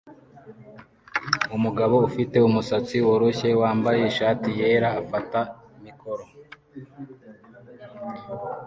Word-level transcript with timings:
Umugabo 1.55 1.95
ufite 2.09 2.37
umusatsi 2.47 2.95
woroshye 3.05 3.49
wambaye 3.61 4.01
ishati 4.11 4.49
yera 4.59 4.89
afata 5.01 5.39
mikoro 5.83 6.23